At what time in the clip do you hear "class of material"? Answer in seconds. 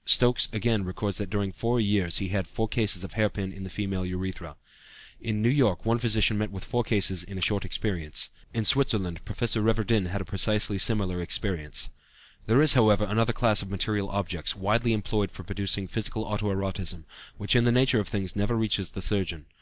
13.32-14.10